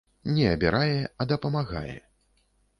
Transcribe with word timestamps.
Не 0.37 0.47
абірае, 0.53 0.97
а 1.19 1.29
дапамагае. 1.35 1.97